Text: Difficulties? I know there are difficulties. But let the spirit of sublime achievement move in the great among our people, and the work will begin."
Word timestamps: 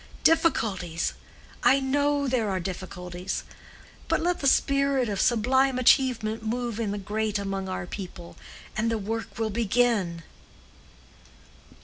Difficulties? 0.23 1.13
I 1.61 1.79
know 1.79 2.27
there 2.27 2.49
are 2.49 2.59
difficulties. 2.59 3.43
But 4.07 4.19
let 4.19 4.39
the 4.39 4.47
spirit 4.47 5.07
of 5.09 5.21
sublime 5.21 5.77
achievement 5.77 6.41
move 6.41 6.79
in 6.79 6.89
the 6.89 6.97
great 6.97 7.37
among 7.37 7.69
our 7.69 7.85
people, 7.85 8.35
and 8.75 8.89
the 8.89 8.97
work 8.97 9.37
will 9.37 9.51
begin." 9.51 10.23